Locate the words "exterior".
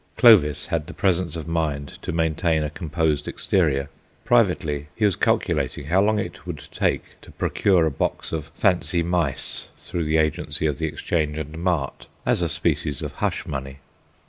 3.27-3.87